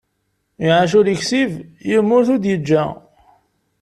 [0.65, 1.51] Iɛac ur yeksib,
[1.89, 2.85] yemmut ur d-yeǧǧa.